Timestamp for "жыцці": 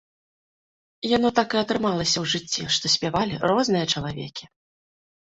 2.33-2.63